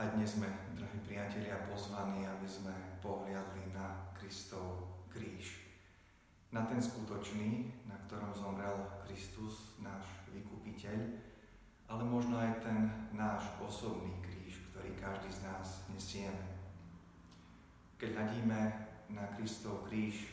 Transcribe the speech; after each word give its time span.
A 0.00 0.16
dnes 0.16 0.32
sme, 0.32 0.48
drahí 0.72 0.96
priatelia, 1.04 1.68
pozvaní, 1.68 2.24
aby 2.24 2.48
sme 2.48 2.72
pohliadli 3.04 3.68
na 3.68 4.08
Kristov 4.16 4.88
kríž. 5.12 5.60
Na 6.56 6.64
ten 6.64 6.80
skutočný, 6.80 7.68
na 7.84 8.00
ktorom 8.08 8.32
zomrel 8.32 8.80
Kristus, 9.04 9.76
náš 9.76 10.08
vykupiteľ, 10.32 10.96
ale 11.92 12.02
možno 12.08 12.40
aj 12.40 12.64
ten 12.64 12.88
náš 13.12 13.44
osobný 13.60 14.16
kríž, 14.24 14.72
ktorý 14.72 14.96
každý 14.96 15.36
z 15.36 15.44
nás 15.44 15.84
nesieme. 15.92 16.48
Keď 18.00 18.16
hľadíme 18.16 18.60
na 19.12 19.28
Kristov 19.36 19.84
kríž, 19.84 20.32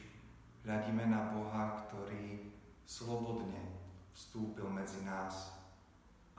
hľadíme 0.63 1.11
na 1.11 1.35
Boha, 1.35 1.75
ktorý 1.91 2.55
slobodne 2.87 3.67
vstúpil 4.15 4.71
medzi 4.71 5.03
nás 5.03 5.59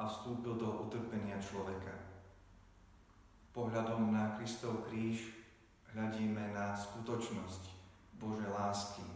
a 0.00 0.08
vstúpil 0.08 0.56
do 0.56 0.88
utrpenia 0.88 1.36
človeka 1.36 2.08
pohľadom 3.52 4.12
na 4.12 4.36
Kristov 4.36 4.86
kríž 4.88 5.32
hľadíme 5.94 6.52
na 6.52 6.76
skutočnosť 6.76 7.62
Božej 8.18 8.50
lásky 8.50 9.06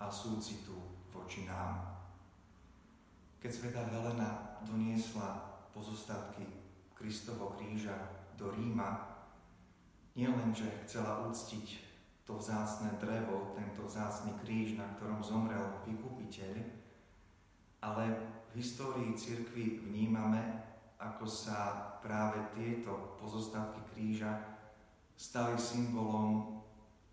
a 0.00 0.10
súcitu 0.10 0.76
voči 1.12 1.48
nám. 1.48 1.96
Keď 3.40 3.50
sveta 3.52 3.82
Helena 3.92 4.60
doniesla 4.66 5.60
pozostatky 5.70 6.44
Kristovo 6.96 7.54
kríža 7.54 7.94
do 8.34 8.50
Ríma, 8.50 9.06
nielen, 10.16 10.50
že 10.50 10.66
chcela 10.84 11.28
uctiť 11.28 11.84
to 12.26 12.40
vzácne 12.40 12.90
drevo, 12.98 13.54
tento 13.54 13.86
vzácny 13.86 14.34
kríž, 14.42 14.74
na 14.74 14.88
ktorom 14.96 15.22
zomrel 15.22 15.62
vykupiteľ, 15.86 16.58
ale 17.84 18.04
v 18.50 18.58
histórii 18.58 19.14
cirkvi 19.14 19.84
vnímame 19.86 20.42
ako 20.96 21.28
sa 21.28 21.92
práve 22.00 22.40
tieto 22.56 23.16
pozostatky 23.20 23.80
kríža 23.92 24.32
stali 25.16 25.56
symbolom 25.56 26.60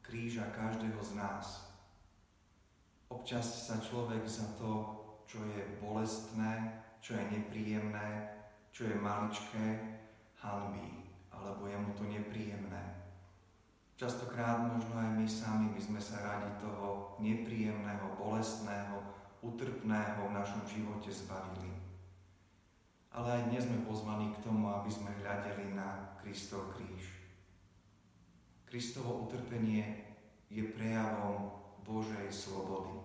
kríža 0.04 0.48
každého 0.52 1.00
z 1.00 1.12
nás. 1.16 1.72
Občas 3.08 3.68
sa 3.68 3.80
človek 3.80 4.24
za 4.28 4.48
to, 4.60 5.00
čo 5.28 5.40
je 5.44 5.80
bolestné, 5.80 6.84
čo 7.00 7.16
je 7.16 7.24
nepríjemné, 7.32 8.32
čo 8.72 8.88
je 8.90 8.96
maličké, 9.00 9.66
hanbí, 10.40 11.08
alebo 11.32 11.68
je 11.68 11.78
mu 11.78 11.92
to 11.96 12.04
nepríjemné. 12.04 13.04
Častokrát 13.96 14.60
možno 14.60 14.98
aj 15.00 15.10
my 15.16 15.28
sami 15.30 15.68
by 15.72 15.82
sme 15.82 16.02
sa 16.02 16.20
radi 16.20 16.52
toho 16.60 17.16
nepríjemného, 17.22 18.20
bolestného, 18.20 19.00
utrpného 19.46 20.28
v 20.28 20.36
našom 20.36 20.64
živote 20.68 21.14
zbavili 21.14 21.93
ale 23.14 23.30
aj 23.30 23.42
dnes 23.54 23.70
sme 23.70 23.86
pozvaní 23.86 24.34
k 24.34 24.42
tomu, 24.42 24.74
aby 24.74 24.90
sme 24.90 25.14
hľadeli 25.22 25.78
na 25.78 26.18
Kristov 26.18 26.74
kríž. 26.74 27.14
Kristovo 28.66 29.30
utrpenie 29.30 29.86
je 30.50 30.66
prejavom 30.74 31.54
Božej 31.86 32.26
slobody. 32.34 32.98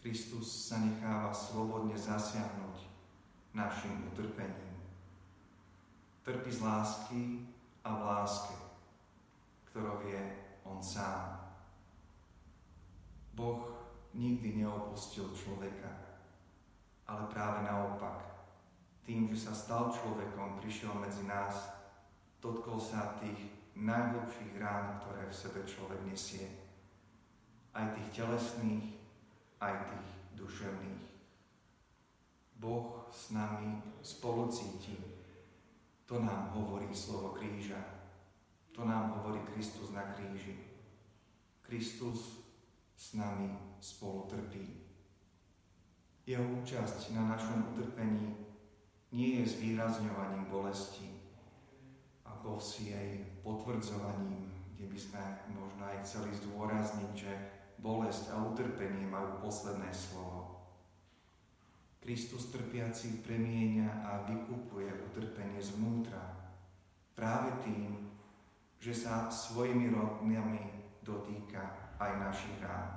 Kristus 0.00 0.48
sa 0.48 0.80
necháva 0.80 1.28
slobodne 1.28 1.92
zasiahnuť 1.92 2.88
našim 3.52 4.08
utrpením. 4.08 4.80
Trpí 6.24 6.48
z 6.48 6.64
lásky 6.64 7.44
a 7.84 7.90
v 7.92 8.00
láske, 8.00 8.56
ktorou 9.68 10.00
je 10.08 10.22
On 10.64 10.80
sám. 10.80 11.36
Boh 13.36 13.68
nikdy 14.16 14.64
neopustil 14.64 15.28
človeka, 15.36 15.92
ale 17.04 17.28
práve 17.28 17.68
naopak 17.68 18.37
tým, 19.08 19.32
že 19.32 19.48
sa 19.48 19.56
stal 19.56 19.88
človekom, 19.88 20.60
prišiel 20.60 20.92
medzi 21.00 21.24
nás, 21.24 21.72
dotkol 22.44 22.76
sa 22.76 23.16
tých 23.16 23.40
najhlbších 23.72 24.60
rán, 24.60 25.00
ktoré 25.00 25.24
v 25.24 25.32
sebe 25.32 25.64
človek 25.64 25.96
nesie. 26.04 26.44
Aj 27.72 27.88
tých 27.96 28.20
telesných, 28.20 29.00
aj 29.64 29.88
tých 29.88 30.08
duševných. 30.36 31.08
Boh 32.60 33.08
s 33.08 33.32
nami 33.32 33.80
spolu 34.04 34.52
cíti. 34.52 35.00
To 36.04 36.20
nám 36.20 36.52
hovorí 36.52 36.92
slovo 36.92 37.32
kríža. 37.32 37.80
To 38.76 38.84
nám 38.84 39.16
hovorí 39.16 39.40
Kristus 39.48 39.88
na 39.88 40.04
kríži. 40.12 40.52
Kristus 41.64 42.44
s 42.92 43.16
nami 43.16 43.56
spolu 43.80 44.28
trpí. 44.28 44.84
Jeho 46.28 46.44
účasť 46.60 47.16
na 47.16 47.32
našom 47.32 47.72
utrpení 47.72 48.48
nie 49.12 49.40
je 49.40 49.56
zvýrazňovaním 49.56 50.52
bolesti, 50.52 51.08
ako 52.28 52.60
si 52.60 52.92
jej 52.92 53.24
potvrdzovaním, 53.40 54.52
kde 54.76 54.84
by 54.84 54.98
sme 55.00 55.22
možno 55.56 55.82
aj 55.88 56.04
chceli 56.04 56.30
zdôrazniť, 56.36 57.12
že 57.16 57.32
bolesť 57.80 58.36
a 58.36 58.44
utrpenie 58.44 59.08
majú 59.08 59.48
posledné 59.48 59.88
slovo. 59.94 60.60
Kristus 61.98 62.52
trpiaci 62.52 63.24
premieňa 63.24 63.90
a 64.04 64.12
vykupuje 64.28 64.88
utrpenie 65.12 65.60
zvnútra 65.60 66.38
práve 67.12 67.50
tým, 67.66 68.08
že 68.78 68.94
sa 68.94 69.26
svojimi 69.26 69.90
rodnými 69.90 70.62
dotýka 71.02 71.96
aj 71.98 72.12
našich 72.22 72.56
rán. 72.62 72.94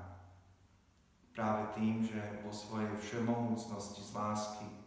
Práve 1.34 1.74
tým, 1.74 2.06
že 2.06 2.44
vo 2.46 2.54
svojej 2.54 2.94
všemohúcnosti 3.00 4.04
z 4.06 4.12
lásky 4.14 4.81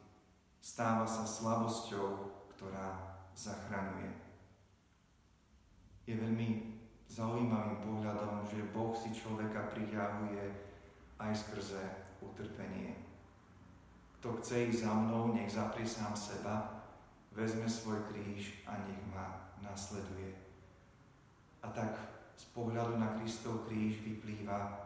stáva 0.64 1.04
sa 1.04 1.28
slabosťou, 1.28 2.32
ktorá 2.56 3.20
zachraňuje. 3.36 4.16
Je 6.08 6.16
veľmi 6.16 6.80
zaujímavým 7.04 7.84
pohľadom, 7.84 8.48
že 8.48 8.72
Boh 8.72 8.96
si 8.96 9.12
človeka 9.12 9.68
priťahuje 9.68 10.40
aj 11.20 11.32
skrze 11.36 11.84
utrpenie. 12.24 12.96
Kto 14.16 14.40
chce 14.40 14.72
ísť 14.72 14.88
za 14.88 14.92
mnou, 14.96 15.36
nech 15.36 15.52
zaprie 15.52 15.84
sám 15.84 16.16
seba, 16.16 16.80
vezme 17.36 17.68
svoj 17.68 18.00
kríž 18.08 18.64
a 18.64 18.80
nech 18.88 19.04
ma 19.12 19.52
nasleduje. 19.60 20.32
A 21.60 21.68
tak 21.76 21.92
z 22.40 22.44
pohľadu 22.56 22.96
na 22.96 23.12
Kristov 23.20 23.68
kríž 23.68 24.00
vyplýva 24.00 24.80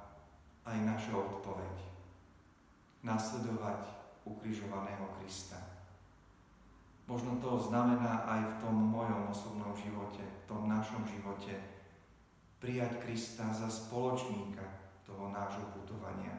aj 0.66 0.78
naša 0.83 1.15
odpoveď. 1.15 1.87
Nasledovať 3.06 3.97
ukrižovaného 4.37 5.09
Krista. 5.16 5.56
Možno 7.09 7.41
to 7.41 7.56
znamená 7.56 8.28
aj 8.28 8.41
v 8.44 8.55
tom 8.61 8.77
mojom 8.77 9.33
osobnom 9.33 9.72
živote, 9.72 10.21
v 10.21 10.44
tom 10.44 10.69
našom 10.69 11.09
živote, 11.09 11.56
prijať 12.61 13.00
Krista 13.00 13.49
za 13.49 13.72
spoločníka 13.72 14.65
toho 15.09 15.33
nášho 15.33 15.65
putovania. 15.72 16.37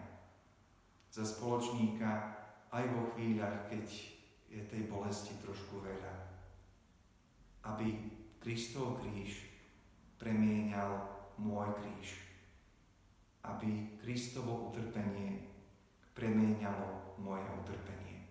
Za 1.09 1.25
spoločníka 1.25 2.37
aj 2.69 2.85
vo 2.93 3.09
chvíľach, 3.17 3.65
keď 3.65 3.85
je 4.45 4.61
tej 4.69 4.85
bolesti 4.85 5.33
trošku 5.41 5.81
veľa. 5.81 6.13
Aby 7.65 7.97
Kristov 8.37 9.01
kríž 9.01 9.49
premienial 10.21 11.09
môj 11.41 11.71
kríž. 11.81 12.19
Aby 13.41 13.97
Kristovo 14.03 14.69
utrpenie 14.69 15.48
premienialo 16.19 17.15
moje 17.23 17.47
utrpenie. 17.63 18.27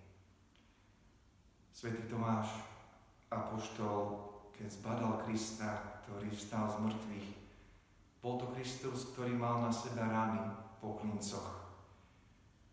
Svetý 1.72 2.04
Tomáš, 2.04 2.60
apoštol, 3.32 4.28
keď 4.52 4.68
zbadal 4.68 5.24
Krista, 5.24 6.04
ktorý 6.04 6.28
vstal 6.28 6.68
z 6.68 6.76
mŕtvych, 6.84 7.28
bol 8.20 8.36
to 8.36 8.52
Kristus, 8.52 9.08
ktorý 9.16 9.32
mal 9.32 9.64
na 9.64 9.72
seba 9.72 10.04
rany 10.04 10.52
po 10.84 11.00
klincoch 11.00 11.64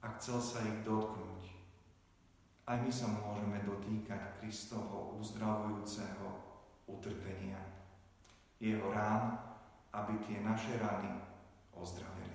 a 0.04 0.12
chcel 0.20 0.44
sa 0.44 0.60
ich 0.68 0.84
dotknúť. 0.84 1.44
Aj 2.68 2.82
my 2.82 2.92
sa 2.92 3.08
môžeme 3.08 3.62
dotýkať 3.64 4.42
Kristovho 4.42 5.16
uzdravujúceho 5.22 6.28
utrpenia. 6.92 7.62
Jeho 8.60 8.90
rán, 8.92 9.38
aby 9.96 10.18
tie 10.28 10.42
naše 10.42 10.76
rany 10.82 11.14
ozdravili. 11.72 12.35